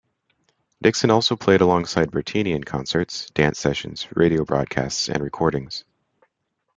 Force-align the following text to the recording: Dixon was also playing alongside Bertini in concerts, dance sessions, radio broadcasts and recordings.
Dixon 0.81 1.09
was 1.09 1.13
also 1.13 1.35
playing 1.35 1.61
alongside 1.61 2.09
Bertini 2.09 2.53
in 2.53 2.63
concerts, 2.63 3.29
dance 3.35 3.59
sessions, 3.59 4.07
radio 4.15 4.43
broadcasts 4.43 5.09
and 5.09 5.21
recordings. 5.21 5.85